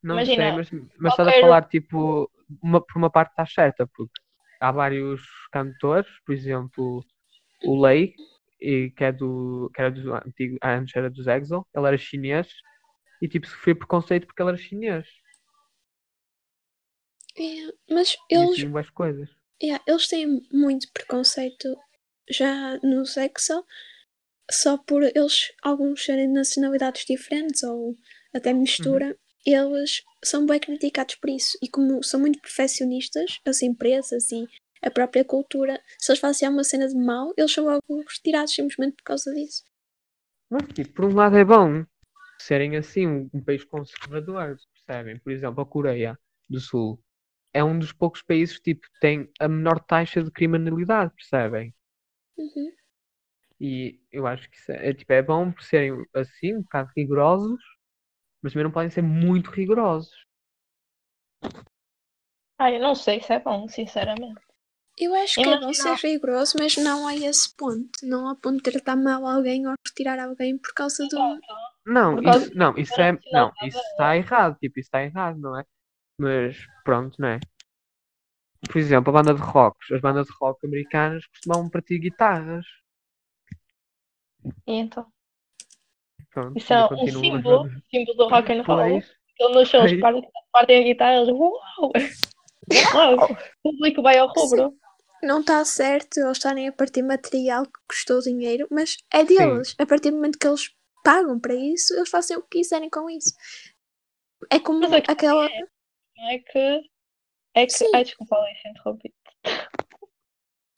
[0.03, 2.29] Não Imagina, sei, mas, mas estás a qualquer- falar, tipo,
[2.61, 4.21] uma, por uma parte está certa, porque
[4.61, 7.03] há vários cantores, por exemplo,
[7.65, 8.15] o Lei,
[8.61, 9.71] e que é do.
[9.73, 12.47] que era dos antigo, antes era dos EXO, ele era chinês
[13.21, 15.07] e tipo sofreu preconceito porque ele era chinês.
[17.37, 19.29] É, mas E eles, assim várias coisas.
[19.61, 21.77] yeah, eles têm muito preconceito
[22.29, 23.65] já no sexo,
[24.51, 27.95] só por eles, alguns serem de nacionalidades diferentes ou
[28.33, 31.57] até mistura, eles são bem criticados por isso.
[31.63, 34.47] E como são muito perfeccionistas, as empresas e
[34.81, 38.97] a própria cultura, se eles fazem uma cena de mal, eles são logo retirados simplesmente
[38.97, 39.63] por causa disso.
[40.49, 41.85] Mas tipo, por um lado é bom
[42.45, 45.17] serem assim um, um país conservador, percebem?
[45.19, 47.01] Por exemplo, a Coreia do Sul
[47.51, 51.73] é um dos poucos países que tipo, tem a menor taxa de criminalidade, percebem?
[52.37, 52.71] Uhum.
[53.59, 56.91] E eu acho que isso é, é, tipo, é bom por serem assim, um bocado
[56.95, 57.59] rigorosos,
[58.41, 60.13] mas também não podem ser muito rigorosos.
[62.59, 64.39] Ah, eu não sei se é bom, sinceramente.
[64.97, 67.89] Eu acho que é bom ser rigoroso, mas não a esse ponto.
[68.03, 71.17] Não a ponto de tratar mal alguém ou retirar alguém por causa do.
[71.85, 75.37] Não, Por causa isso, não, isso é, não, isso está errado, tipo, isso está errado,
[75.39, 75.63] não é?
[76.19, 77.39] Mas pronto, não é?
[78.67, 82.65] Por exemplo, a banda de rock, as bandas de rock americanas costumavam partir guitarras.
[84.65, 85.05] E então,
[86.31, 89.01] Pronto, isso é um símbolo, símbolo do rock and roll.
[89.39, 91.91] Ele nos shows partem, partem a guitarra, eles, uau!
[92.93, 93.37] Uau!
[93.63, 94.75] O público vai ao rubro.
[95.23, 99.75] Não está certo eles estarem a partir material que custou dinheiro, mas é deles.
[99.79, 100.69] A partir do momento que eles
[101.05, 103.33] pagam para isso, eles fazem o que quiserem com isso.
[104.51, 105.47] É como Mas questão aquela.
[106.17, 106.89] Não é que.
[107.53, 107.73] É que.
[107.73, 107.91] Sim.
[107.93, 109.13] Ai, desculpa, Alice, interrompi.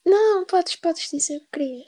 [0.05, 1.87] Não, podes, podes dizer o que querias.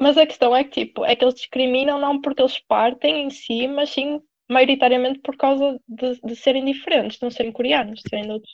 [0.00, 3.30] Mas a questão é que, tipo, é que eles discriminam não porque eles partem em
[3.30, 8.08] si, mas sim maioritariamente por causa de, de serem diferentes, de não serem coreanos, de
[8.08, 8.52] serem de, outros,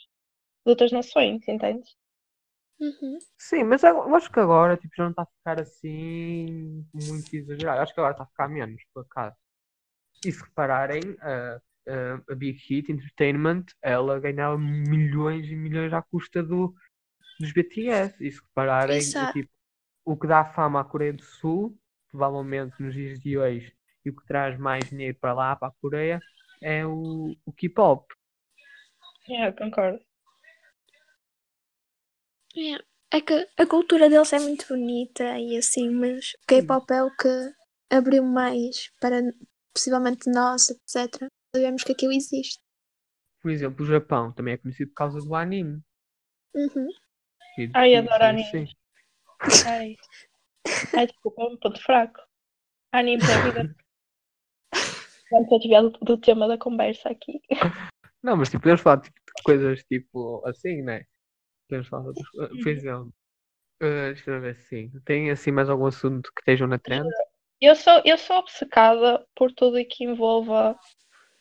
[0.65, 1.95] de outras nações, entendes?
[2.79, 3.17] Uhum.
[3.37, 7.81] sim, mas eu acho que agora tipo, já não está a ficar assim muito exagerado.
[7.81, 9.35] Acho que agora está a ficar menos, por acaso.
[10.25, 16.01] E se repararem, a, a, a Big Hit Entertainment, ela ganhava milhões e milhões à
[16.01, 16.73] custa do,
[17.39, 18.23] dos BTS.
[18.25, 19.49] E se repararem, é tipo,
[20.05, 21.77] o que dá fama à Coreia do Sul,
[22.09, 23.73] provavelmente nos dias de hoje,
[24.05, 26.21] e o que traz mais dinheiro para lá, para a Coreia,
[26.61, 28.05] é o, o K-pop.
[29.29, 29.99] É, concordo.
[32.57, 32.77] É.
[33.09, 37.15] É que a cultura deles é muito bonita e assim, mas o K-pop é o
[37.15, 37.53] que
[37.89, 39.21] abriu mais para
[39.73, 41.29] possivelmente nós, etc.
[41.55, 42.59] Sabemos que aquilo existe.
[43.41, 45.81] Por exemplo, o Japão também é conhecido por causa do anime.
[46.53, 46.89] Uhum.
[47.57, 48.49] E Ai, adoro anime.
[48.49, 48.67] sim.
[49.65, 49.95] Ai,
[50.97, 52.19] Ai desculpa, é um ponto fraco.
[52.91, 53.75] Anime é vida.
[55.31, 57.41] Vamos ter do, do tema da conversa aqui.
[58.21, 61.05] Não, mas tipo, podemos falar tipo, de coisas tipo assim, né?
[61.67, 62.59] Podemos falar de outras.
[62.61, 63.13] Por exemplo,
[63.81, 64.91] eh, deixa eu ver assim.
[65.05, 67.07] Tem assim mais algum assunto que estejam na trend?
[67.61, 70.75] Eu sou, eu sou obcecada por tudo que envolva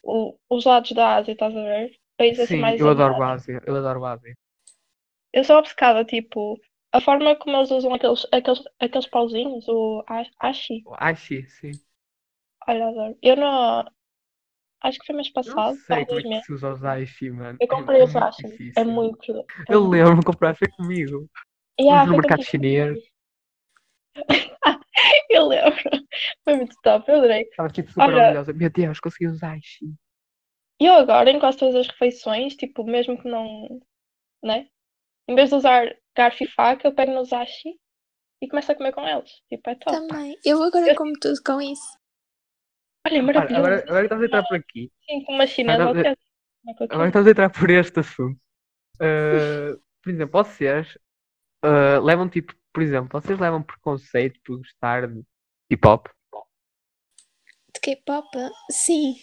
[0.03, 1.99] o- os lados da Ásia, estás a ver?
[2.19, 3.23] Países assim Sim, mais eu adoro asiáticos.
[3.25, 3.61] Ásia.
[3.67, 4.37] Eu adoro o Ásia.
[5.33, 6.61] Eu sou obcecada, tipo,
[6.93, 10.85] a forma como eles usam aqueles, aqueles, aqueles pauzinhos, o a- ashi.
[10.87, 11.81] O Aishi, sim.
[12.69, 13.19] Olha, adoro.
[13.23, 13.85] Eu não.
[14.83, 16.85] Acho que foi mês Eu não passado, sei há como é que se usa os
[16.85, 17.59] Aishi, mano.
[17.61, 18.73] Eu É, comprei é os muito ashi.
[18.77, 19.33] É muito.
[19.69, 21.29] é Eu lembro-me de comprar, foi comigo.
[21.81, 22.99] Yeah, no mercado chinês.
[25.31, 25.75] Eu lembro.
[26.45, 27.43] Foi muito top, eu adorei.
[27.43, 28.53] Estava tipo super Olha- orgulhosa.
[28.53, 29.85] Meu Deus, consegui usar Aishi.
[30.81, 33.81] E eu agora, em quase todas as refeições, tipo, mesmo que não.
[34.43, 34.69] Né?
[35.29, 37.79] Em vez de usar garfo e faca, eu pego nos ashi
[38.43, 39.31] e começo a comer com eles.
[39.49, 39.97] Tipo, é top.
[40.09, 40.39] Também.
[40.45, 41.99] Eu agora como tudo com isso.
[43.07, 43.67] Olha, é Olha, maravilhoso.
[43.67, 44.93] agora, agora que estamos a entrar por aqui.
[45.09, 48.41] Sim, com uma chinesa Agora- eu Agora estamos a entrar por este assunto.
[48.97, 50.99] Uh, por exemplo, vocês
[51.65, 55.23] uh, levam tipo, por exemplo, vocês levam preconceito por gostar de
[55.71, 56.09] hip hop?
[57.73, 58.27] De K-pop?
[58.71, 59.15] Sim.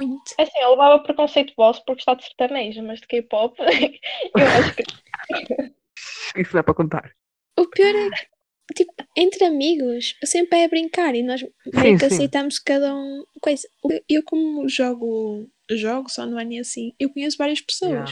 [0.00, 0.22] Muito.
[0.38, 4.74] É assim, eu levava preconceito vosso por gostar de sertanejo, mas de K-pop, eu acho
[4.74, 4.82] que.
[6.40, 7.12] Isso não é para contar.
[7.58, 8.29] O pior é que,
[8.74, 12.14] tipo, entre amigos, sempre é brincar e nós Sim, meio que sim.
[12.14, 13.68] aceitamos cada um coisa.
[13.84, 18.10] Eu- Eu, como jogo jogos online e assim, eu conheço várias pessoas.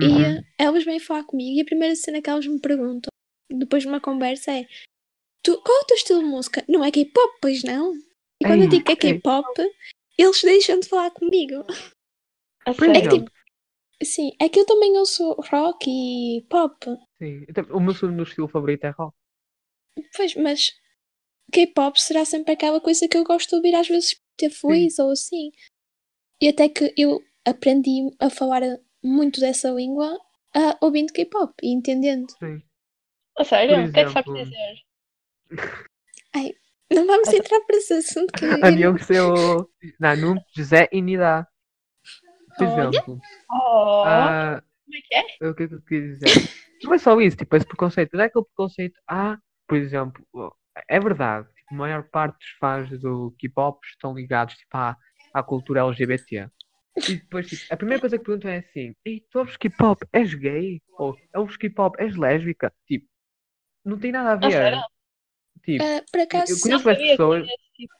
[0.00, 0.22] E Uhum.
[0.24, 3.08] eh, elas vêm falar comigo e a primeira cena que elas me perguntam,
[3.50, 4.66] depois de uma conversa, é
[5.42, 6.64] tu, qual é o teu estilo de música?
[6.68, 7.94] Não é K-pop, pois não?
[7.94, 8.96] E quando eu Ei, digo que é.
[8.96, 9.46] K-pop,
[10.18, 11.64] eles deixam de falar comigo.
[12.64, 13.08] Por sério.
[13.12, 13.32] exemplo,
[14.02, 16.84] Sim, é que eu também ouço rock e pop.
[17.18, 17.44] sim.
[17.46, 19.14] Eu tam- O meu segundo estilo favorito é rock.
[20.16, 20.72] Pois, mas
[21.52, 25.10] K-pop será sempre aquela coisa que eu gosto de ouvir às vezes ter fluiz ou
[25.10, 25.50] assim.
[26.40, 28.62] E até que eu aprendi a falar
[29.02, 30.18] muito dessa língua
[30.54, 32.30] ah, ouvindo K-pop e entendendo.
[32.38, 32.62] Sim.
[33.38, 33.88] A sério?
[33.88, 34.74] O que é que sabes dizer?
[36.92, 39.68] Não vamos Essa- entrar para esse assunto que eu, A eu minha não- gostei o
[39.98, 41.46] Nanum, José e Nidá.
[42.56, 43.18] Por exemplo,
[43.50, 45.48] Oh, ah, como é que é?
[45.48, 46.48] o que é que eu quis dizer?
[46.84, 48.12] Não é só isso, tipo, esse preconceito.
[48.14, 49.00] Não é aquele preconceito.
[49.08, 50.24] Ah, por exemplo,
[50.88, 54.96] é verdade, tipo, a maior parte dos fãs do K-pop estão ligados tipo, à,
[55.32, 56.48] à cultura LGBT.
[57.08, 60.32] E depois, tipo, a primeira coisa que perguntam é assim: Ei, tu ouves K-pop, és
[60.34, 60.80] gay?
[60.98, 62.72] Ou ouves K-pop, és lésbica?
[62.86, 63.06] Tipo,
[63.84, 64.78] não tem nada a ver.
[65.64, 67.46] Tipo, Ah, por acaso, eu conheço as pessoas.
[67.74, 67.94] tipo-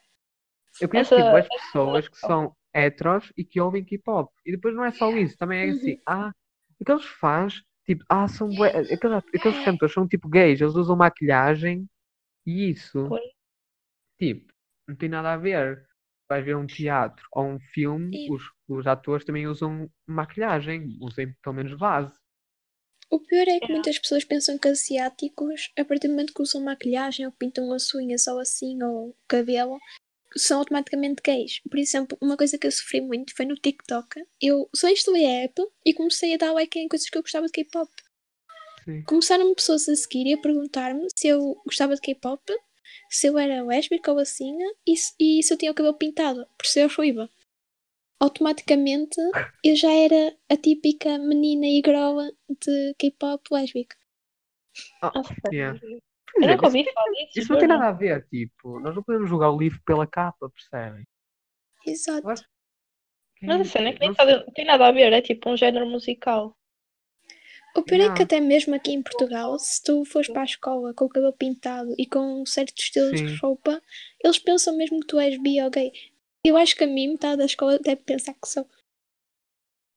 [0.81, 4.33] Eu conheço Essa- tipo, as essa pessoas que são heteros e que ouvem K-pop.
[4.45, 6.33] E depois não é só isso, também é assim, ah,
[6.81, 11.89] aqueles fãs, tipo, ah, são bué, aqueles, aqueles cantores são tipo gays, eles usam maquilhagem
[12.47, 13.25] e isso, Pois.
[14.19, 14.53] tipo,
[14.89, 15.87] não tem nada a ver.
[16.29, 21.35] Vais ver um teatro ou um filme, E- os, os atores também usam maquilhagem, usem
[21.43, 22.13] pelo menos base.
[23.11, 26.63] o pior é que muitas pessoas pensam que asiáticos, a partir do momento que usam
[26.63, 29.79] maquilhagem ou pintam as unhas ou assim, ou cabelo,
[30.37, 31.61] são automaticamente gays.
[31.69, 34.21] Por exemplo, uma coisa que eu sofri muito foi no TikTok.
[34.41, 37.47] Eu só instalei a app e comecei a dar like em coisas que eu gostava
[37.47, 37.91] de K-pop.
[39.07, 42.43] Começaram-me pessoas a seguir e a perguntar-me se eu gostava de K-pop,
[43.09, 46.47] se eu era lésbica ou assim, e se, e se eu tinha o cabelo pintado,
[46.59, 47.31] por ser ruiva.
[48.21, 49.17] Automaticamente
[49.65, 53.97] eu já era a típica menina e groa de K-pop lésbica.
[55.41, 55.57] Sério?
[55.57, 55.79] yeah.
[56.37, 57.39] Eu nunca isso, ouvi falar disso.
[57.39, 57.79] isso não tem juro.
[57.79, 61.05] nada a ver, tipo, nós não podemos julgar o livro pela capa, percebem?
[61.87, 62.27] Exato.
[63.37, 65.51] Que Mas a cena é que nem não tá- tem nada a ver, é tipo
[65.51, 66.57] um género musical.
[67.77, 70.95] O pior é que até mesmo aqui em Portugal, se tu fores para a escola
[70.95, 73.37] com o cabelo pintado e com um certo estilo de Sim.
[73.43, 73.83] roupa,
[74.23, 75.91] eles pensam mesmo que tu és bi ou gay.
[76.45, 78.67] Eu acho que a mim metade da escola deve pensar que sou.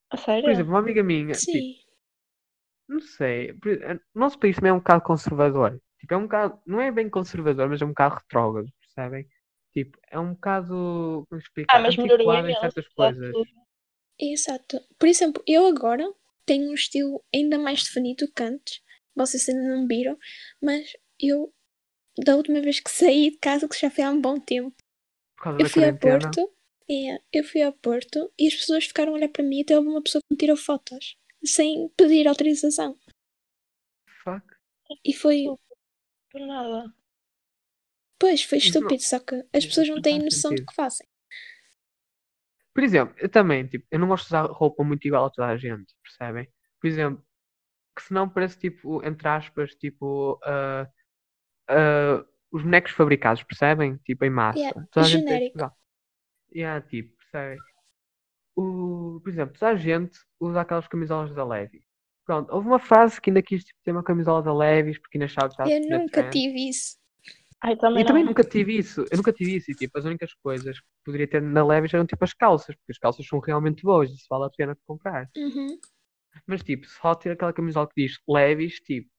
[0.10, 0.44] A sério?
[0.44, 1.76] Por exemplo, uma amiga minha, tipo, Sim.
[2.88, 5.80] não sei, o nosso país também é um bocado conservador.
[6.00, 9.28] Tipo, é um bocado, não é bem conservador, mas é um bocado retrógrado, percebem?
[9.74, 13.36] Tipo, é um bocado, como explicar, ah, mas melhoria antiquado em certas coisas.
[14.20, 14.82] Exato.
[14.98, 16.12] Por exemplo, eu agora
[16.46, 18.82] tenho um estilo ainda mais definido que antes.
[19.16, 20.18] Vocês ainda não viram,
[20.62, 21.54] mas eu,
[22.24, 24.76] da última vez que saí de casa, que já foi há um bom tempo,
[25.36, 26.32] Por causa eu da fui ao quarentena.
[26.32, 26.54] Porto,
[26.90, 29.76] é, eu fui ao Porto e as pessoas ficaram a olhar para mim e até
[29.78, 32.98] houve uma pessoa que me tirou fotos sem pedir autorização.
[34.24, 34.46] Fuck.
[35.04, 35.46] E foi,
[36.38, 36.94] Por nada.
[38.20, 40.66] pois, foi Isso não- estúpido, só que as pessoas não não têm faz noção do
[40.66, 41.08] que fazem.
[42.74, 45.48] Por exemplo, eu também, tipo, eu não gosto de usar roupa muito igual a toda
[45.48, 46.48] a gente, percebem?
[46.80, 47.24] Por exemplo,
[47.96, 50.88] que senão parece tipo, entre aspas, tipo, ah,
[51.70, 53.98] ah, os bonecos fabricados, percebem?
[54.00, 54.60] Tipo, em massa.
[54.60, 55.58] Yeah, Toda a gente tem genérico.
[55.58, 55.78] igual.
[56.56, 57.60] Yeah, tipo, percebem?
[58.56, 61.84] O, por exemplo, toda a gente usa aquelas camisolas da Levi.
[62.28, 65.26] Pronto, houve uma fase que ainda quis tipo, ter uma camisola da Levis porque ainda
[65.26, 66.98] achava que estava Eu nunca tive isso.
[67.64, 68.30] Ai, também E também não.
[68.32, 69.06] nunca tive isso.
[69.10, 69.72] Eu nunca tive isso.
[69.72, 72.92] E tipo, as únicas coisas que poderia ter na Levis eram tipo as calças, porque
[72.92, 75.30] as calças são realmente boas, isso vale a pena comprar.
[75.38, 75.80] Uhum.
[76.46, 79.10] Mas tipo, só ter aquela camisola que diz Levis, tipo,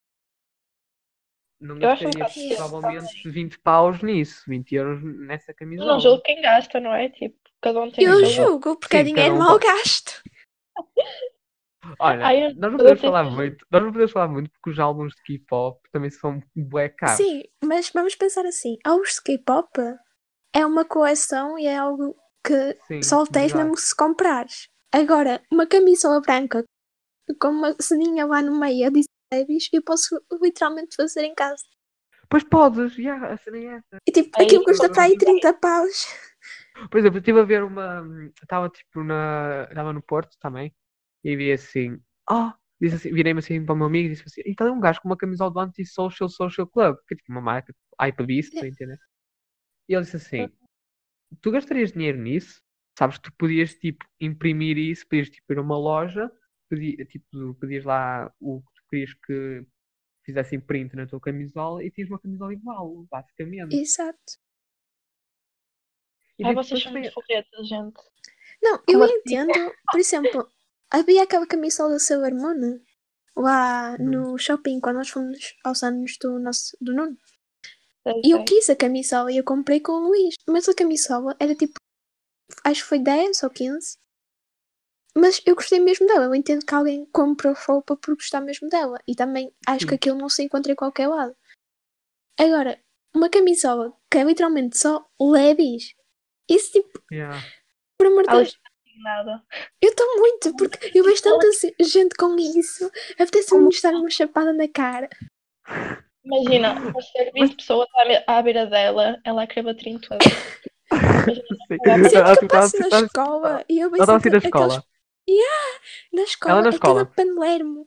[1.59, 5.93] não Eu acho um gastaria bocado provavelmente 20 paus nisso, 20 euros nessa Eu camisola.
[5.95, 7.09] não julgo quem gasta, não é?
[7.09, 10.23] Tipo, cada um tem Eu julgo, porque é Sim, dinheiro cada um mal gasto.
[11.99, 14.79] Olha, Ai, nós não podemos tenho- falar muito, nós não podemos falar muito porque os
[14.79, 17.17] álbuns de K-pop também são bué caros.
[17.17, 19.69] Sim, mas vamos pensar assim: aos de K-pop
[20.55, 23.59] é uma coleção e é algo que Sim, só tens verdade.
[23.65, 24.69] mesmo se comprares.
[24.93, 26.65] Agora, uma camisola branca
[27.41, 31.63] com uma ceninha lá no meio dizer Levis, eu posso literalmente fazer em casa.
[32.31, 33.99] Pois podes, yeah, a cena é essa.
[34.07, 36.07] E tipo, Aí aquilo custa para aí digo 30 paus.
[36.91, 38.05] Por exemplo, eu estive a ver uma.
[38.43, 39.67] Estava tipo na.
[39.69, 40.73] Estava no Porto também.
[41.25, 42.01] E vi assim.
[42.31, 42.53] Oh!
[42.81, 45.01] Disse assim, virei-me assim para o meu amigo e disse assim: então é um gajo
[45.01, 48.99] com uma camisola do Anti-Social Social Club, que é tipo uma marca, Hype Beast, entender?
[49.89, 50.49] E ele disse assim:
[51.41, 52.63] tu gastarias dinheiro nisso?
[52.97, 56.31] Sabes que tu podias tipo imprimir isso, podias tipo ir a uma loja,
[56.69, 59.67] pedi, tipo, pedias lá o que tu querias que
[60.25, 63.75] fizessem print na tua camisola e tinhas uma camisola igual, basicamente.
[63.75, 64.39] Exato.
[66.39, 67.11] E Ai, tipo, vocês são muito
[67.65, 68.01] gente.
[68.63, 69.15] Não, eu Como assim?
[69.15, 69.75] entendo.
[69.91, 70.53] Por exemplo,
[70.91, 72.81] havia aquela camisola da Sailor Moon
[73.37, 77.17] lá no shopping quando nós fomos aos anos do nosso do Nuno.
[78.25, 80.35] E eu quis a camisola e eu comprei com o Luís.
[80.49, 81.75] Mas a camisola era tipo.
[82.65, 83.99] Acho que foi 10 ou 15.
[85.15, 86.25] Mas eu gostei mesmo dela.
[86.25, 88.99] Eu entendo que alguém compra roupa por gostar mesmo dela.
[89.07, 91.37] E também acho que aquilo não se encontra em qualquer lado.
[92.39, 92.81] Agora,
[93.15, 95.95] uma camisola que é literalmente só Levis.
[96.49, 97.43] Isso tipo, Yeah.
[97.99, 98.61] por amor de Deus.
[99.03, 99.43] Nada.
[99.81, 102.91] Eu estou muito, porque eu vejo tanta se- gente com isso.
[103.19, 105.09] Apetece-me estar uma chapada na cara.
[106.25, 107.87] Imagina, o serviço de pessoas
[108.27, 110.27] à, à beira dela, ela a bater em todas.
[110.27, 111.43] Sim.
[111.69, 114.31] Sempre Ela que eu estava- passo na estava- escola e eu ela estava assim vejo
[114.31, 114.85] na aqueles- escola.
[115.29, 115.79] Yeah,
[116.13, 117.03] na escola, na escola.
[117.03, 117.85] aquele panelermo.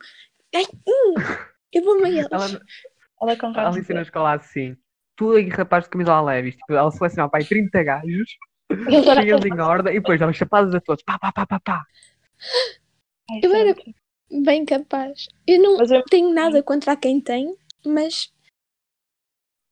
[0.56, 1.14] Ai, hum,
[1.74, 2.60] eu vou meio Ela, eles.
[3.22, 3.72] Ela com ela raiva.
[3.80, 4.76] disse na escola assim.
[5.16, 8.32] Tu aí, rapaz de camisola leves, tipo, ela selecionava para aí 30 gajos,
[9.16, 11.04] cheios em ordem, e depois dava chapadas a todos.
[11.04, 11.86] Pá, pá, pá, pá, pá.
[13.42, 13.76] Eu era-.
[14.44, 15.28] Bem capaz.
[15.46, 17.56] Eu não eu tenho nada contra quem tem,
[17.86, 18.32] mas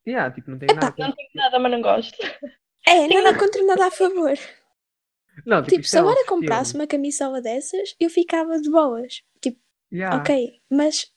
[0.07, 0.93] Yeah, tipo, não tem nada.
[0.97, 2.17] não tenho nada, mas não gosto.
[2.87, 4.33] é, nada contra nada a favor.
[5.45, 8.69] Não, tipo, Tipo, se é eu um agora comprasse uma camisola dessas, eu ficava de
[8.69, 9.21] boas.
[9.41, 9.59] Tipo,
[9.91, 10.17] Yeah.
[10.17, 11.11] ok, mas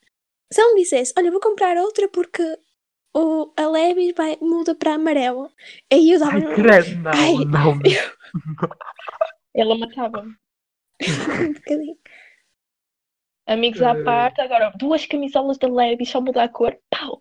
[0.50, 2.42] se ela me dissesse, olha, vou comprar outra porque
[3.14, 5.50] o, a Levis vai, muda para amarelo,
[5.92, 7.78] aí eu dava Ai, credo, não, Ai, não.
[9.54, 10.34] Ela matava-me.
[11.48, 11.98] um bocadinho.
[13.46, 16.78] Amigos à parte, agora duas camisolas da Levi, só mudar a cor.
[16.90, 17.20] Pau!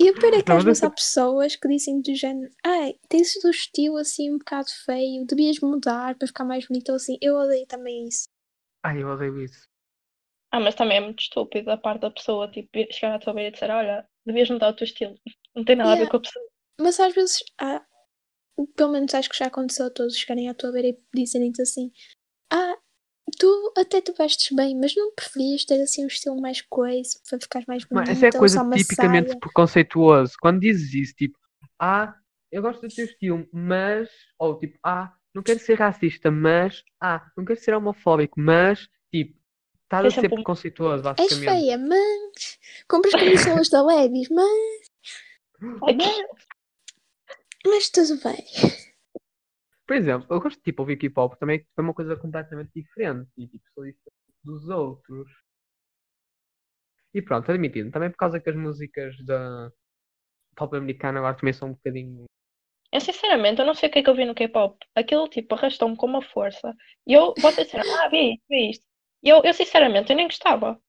[0.00, 2.14] E o pior é que Não, às mas vezes eu- há pessoas que dizem do
[2.14, 6.90] género, ai, tens o estilo assim um bocado feio, devias mudar para ficar mais bonito
[6.90, 7.18] ou assim.
[7.20, 8.28] Eu odeio também isso.
[8.84, 9.66] Ai, eu odeio isso.
[10.50, 13.48] Ah, mas também é muito estúpido da parte da pessoa, tipo, chegar à tua beira
[13.50, 15.14] e dizer, olha, devias mudar o teu estilo.
[15.54, 16.10] Não tem nada a ver Yeah.
[16.10, 16.44] com a pessoa.
[16.80, 17.84] Mas às vezes há,
[18.76, 21.90] pelo menos acho que já aconteceu a todos chegarem à tua beira e dizerem-te assim,
[22.52, 22.76] ah,
[23.38, 27.40] tu até te vestes bem, mas não preferias ter assim um estilo mais coisa para
[27.40, 29.40] ficar mais Mas bonita essa é ou coisa tipicamente saia?
[29.40, 30.34] preconceituoso.
[30.40, 31.38] Quando dizes isso, tipo,
[31.78, 32.14] ah,
[32.50, 34.08] eu gosto do teu estilo, mas,
[34.38, 38.88] ou tipo, ah, não quero ser racista, mas, ah, não quero ser homofóbico, mas,
[39.88, 41.44] estás a é ser preconceituoso, És basicamente.
[41.44, 44.90] feia, mas compras camisolas da Levis, mas,
[47.66, 48.44] mas tudo bem.
[49.86, 53.30] Por exemplo, eu gosto de tipo, ouvir K-pop também, que é uma coisa completamente diferente.
[53.38, 54.12] E tipo, sou diferente
[54.44, 55.30] dos outros.
[57.14, 59.72] E pronto, admitindo, também por causa que as músicas da
[60.54, 62.26] pop americana agora também são um bocadinho.
[62.92, 64.76] Eu sinceramente, eu não sei o que é que eu vi no K-pop.
[64.94, 66.74] Aquilo tipo arrastou-me com uma força.
[67.06, 68.87] E eu, vocês disseram, ah, vi isto, vi isto.
[69.22, 70.80] E eu, eu sinceramente, eu nem gostava.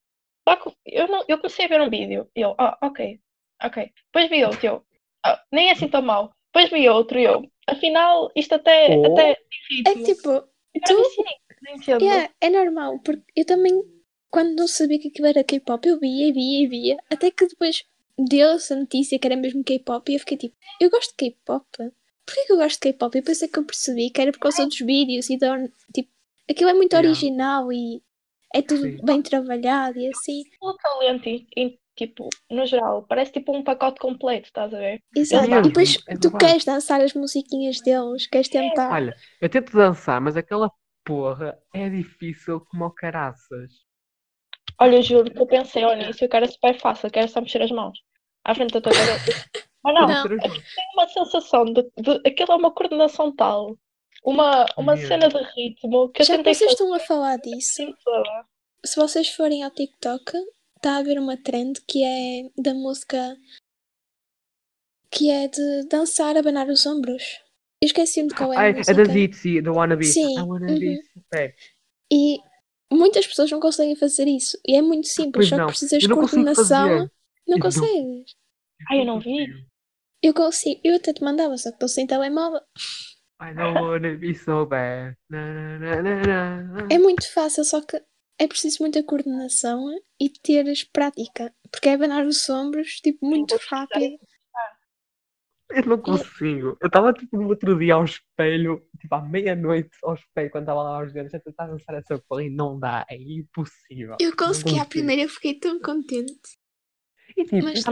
[0.47, 3.19] Só que eu, não, eu comecei a ver um vídeo e eu, ah, ok,
[3.63, 3.91] ok.
[4.07, 4.85] Depois vi outro e eu,
[5.25, 6.33] ah, nem é assim tão mal.
[6.53, 9.05] Depois vi outro e eu, afinal, isto até, Oh.
[9.05, 9.37] até
[9.85, 10.41] É tipo,
[10.85, 11.23] tu- eu disse, "Sim,
[11.61, 12.05] não entendo.
[12.05, 13.83] yeah, é normal, porque eu também,
[14.29, 17.47] quando não sabia que aquilo era K-pop, eu via e via e via, até que
[17.47, 17.83] depois
[18.17, 21.65] deu-se a notícia que era mesmo K-pop e eu fiquei tipo, eu gosto de K-pop?
[22.25, 23.17] Porquê que eu gosto de K-pop?
[23.17, 25.57] E depois é que eu percebi que era por causa dos vídeos e da,
[25.93, 26.09] tipo,
[26.49, 27.09] aquilo é muito Yeah.
[27.09, 28.01] original e
[28.53, 28.97] é tudo Sim.
[29.03, 30.43] bem trabalhado e assim.
[30.61, 35.01] O talento, e, e, tipo, no geral, parece tipo um pacote completo, estás a ver?
[35.15, 35.47] Exato.
[35.49, 38.91] mesmo, e depois é tu queres dançar as musiquinhas deles, queres tentar.
[38.91, 40.71] Olha, eu tento dançar, mas aquela
[41.03, 43.73] porra é difícil como o caraças.
[44.79, 47.41] Olha, eu juro que eu pensei ao início que era super fácil, que era só
[47.41, 47.99] mexer as mãos
[48.43, 49.49] à frente da tua cabeça.
[49.83, 50.23] Mas não, Não.
[50.27, 50.39] tenho
[50.93, 53.77] uma sensação de, de aquilo é uma coordenação tal,
[54.23, 57.83] uma, uma cena de ritmo que eu Já que vocês fazer estão a falar disso,
[58.85, 60.31] se vocês forem ao TikTok,
[60.77, 63.37] está a haver uma trend que é da música
[65.11, 67.39] que é de dançar, abanar os ombros.
[67.81, 68.93] Eu esqueci-me de qual é a Ai, é música.
[68.93, 70.05] da Zitzy, da Wannabe.
[70.05, 71.51] Sim, be uhum.
[72.11, 72.37] E
[72.91, 74.59] muitas pessoas não conseguem fazer isso.
[74.67, 76.87] E é muito simples, Pois só que não, precisas de não coordenação.
[76.89, 77.09] Não
[77.47, 78.35] Eu não- consegues.
[78.89, 79.47] Ai, eu não vi.
[80.21, 80.81] Eu consigo.
[80.83, 82.61] Eu até te mandava, só que estou sem telemóvel.
[83.41, 85.15] I don't wanna be so bad.
[85.29, 86.87] Na, na, na, na, na.
[86.91, 88.01] É muito fácil, só que
[88.37, 89.85] é preciso muita coordenação
[90.19, 91.53] e teres prática.
[91.71, 94.17] Porque é abanar os ombros, tipo, muito rápido.
[95.71, 96.75] Eu não consigo.
[96.81, 100.81] Eu estava tipo no outro dia ao espelho, tipo à meia-noite ao espelho, quando estava
[100.81, 104.17] lá aos dedos, a tentar dançar essa porra e não dá, é impossível.
[104.19, 104.89] Eu Não consegui à consigo.
[104.89, 106.57] primeira, eu fiquei tão contente.
[107.37, 107.85] E tipo, Mas-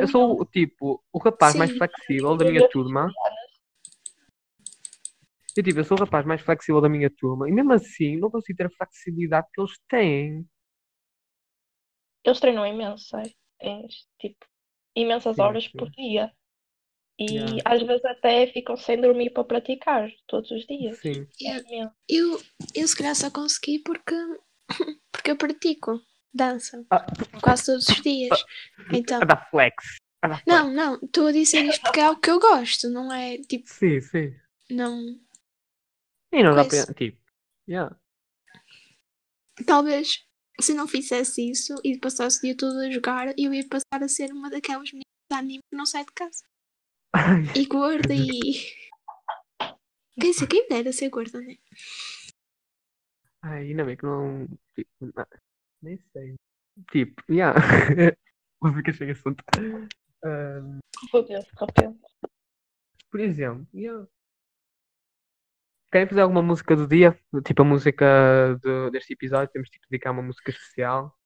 [0.00, 1.78] eu sou o tipo, o rapaz mais Sim.
[1.78, 3.08] flexível da minha turma.
[5.60, 8.30] E tipo, eu sou o rapaz mais flexível da minha turma e mesmo assim não
[8.30, 10.48] consigo ter a flexibilidade que eles têm.
[12.24, 13.34] Eles treinam imenso, sei.
[13.58, 14.46] Tens, tipo,
[14.96, 15.70] imensas Sim, horas sim.
[15.76, 16.32] por dia.
[17.18, 17.62] E Yeah.
[17.66, 20.98] às vezes até ficam sem dormir para praticar todos os dias.
[21.00, 21.26] Sim.
[21.44, 21.94] É imenso.
[22.08, 22.40] Eu,
[22.74, 24.14] eu se calhar só consegui porque,
[25.12, 26.00] porque eu pratico
[26.32, 27.04] dança Ah.
[27.42, 28.42] quase todos os dias.
[28.94, 29.74] Então, A dar flex.
[30.22, 30.46] A dar flex.
[30.46, 33.68] não, não, estou a dizer isto porque é algo que eu gosto, não é tipo,
[33.68, 34.34] Sim, sim.
[34.70, 35.20] não.
[36.32, 36.86] E não dá Coisa.
[36.86, 36.94] para.
[36.94, 37.18] Tipo,
[37.68, 37.96] yeah.
[39.66, 40.26] Talvez
[40.60, 44.08] se não fizesse isso e passasse o dia todo a jogar, eu ia passar a
[44.08, 46.44] ser uma daquelas meninas de anime que não sai de casa.
[47.56, 48.52] E gorda e.
[50.20, 51.56] Quer dizer, quem dera ser gorda, né?
[53.42, 54.46] ai, ainda bem que não.
[54.74, 55.26] tipo, não-
[55.82, 56.34] Nem sei.
[56.92, 57.58] Tipo, yeah.
[58.62, 59.42] Música sem assunto.
[60.22, 60.78] Ahm,
[61.12, 62.00] Meu Deus, de repente.
[63.10, 64.06] por exemplo, yeah.
[65.90, 67.18] Querem fazer alguma música do dia?
[67.44, 69.52] Tipo a música do- deste episódio?
[69.52, 71.16] Temos tipo de dedicar uma música especial.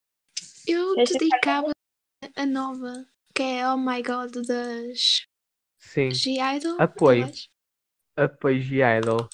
[0.66, 1.70] Eu dedicava
[2.36, 5.26] a nova, que é Oh My God das
[5.78, 6.10] Sim.
[6.10, 6.80] G-Idol.
[6.80, 7.26] Apoio.
[7.26, 7.48] acho.
[8.16, 9.28] Apoio G-Idol.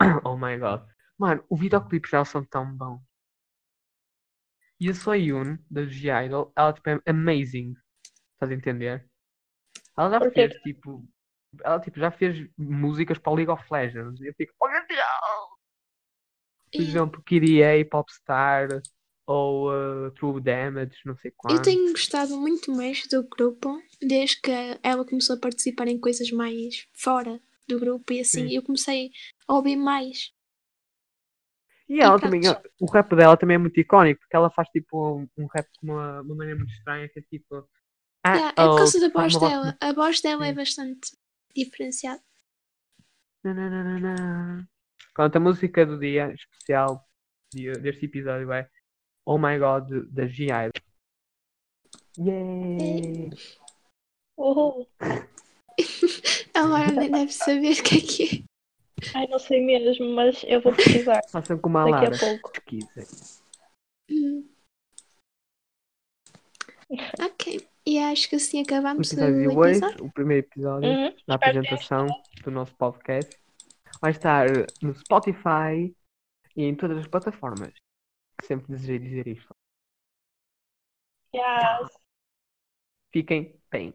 [0.24, 0.82] Oh my god.
[1.18, 3.02] Mano, os videoclipes dela são tão bons.
[4.80, 7.74] E a Soyun, da G-Idol, ela tipo, é amazing.
[8.32, 9.06] Estás a entender?
[9.98, 11.06] Ela já fez tipo.
[11.64, 14.20] Ela tipo, já fez músicas para o League of Legends.
[14.20, 15.60] E eu fico, oh meu Deus!
[16.74, 18.68] Por exemplo, KDA, Popstar
[19.26, 21.60] ou uh, True Damage, não sei eu quanto.
[21.60, 24.50] tenho gostado muito mais do grupo desde que
[24.82, 27.38] ela começou a participar em coisas mais fora
[27.68, 28.54] do grupo e assim Sim.
[28.54, 29.10] eu comecei
[29.46, 30.32] a ouvir mais.
[31.88, 32.40] E ela E também,
[32.80, 35.90] o rap dela também é muito icónico, porque ela faz tipo um, um rap de
[35.90, 37.68] uma, uma maneira muito estranha, que é tipo.
[38.24, 39.76] Ah, Yeah, é por causa oh, da faz voz dela.
[39.80, 40.54] A voz dela é Sim.
[40.54, 41.10] bastante
[41.54, 42.22] diferenciada.
[43.44, 44.68] Nananana.
[45.14, 47.06] Pronto, a música do dia especial
[47.52, 48.68] de- deste episódio é
[49.26, 50.70] Oh My God da G.I.
[52.18, 53.30] Yay!
[54.36, 54.86] Uhul.
[56.54, 58.50] A Laura nem deve saber o que é que é.
[59.18, 62.52] Ai, não sei mesmo, mas eu vou pesquisar Façam como a daqui a pouco.
[62.52, 63.06] Pesquisa.
[64.10, 64.48] Hum.
[67.20, 67.68] Ok.
[67.86, 70.04] E acho que assim O acabamos episódio de o hoje, episódio.
[70.04, 71.16] o primeiro episódio Uhum.
[71.26, 72.06] da apresentação
[72.44, 73.36] do nosso podcast,
[74.00, 74.46] vai estar
[74.82, 75.94] no Spotify
[76.56, 77.72] e em todas as plataformas.
[78.44, 79.54] Sempre desejei dizer isto.
[81.34, 81.90] Yes.
[83.12, 83.92] Fiquem bem.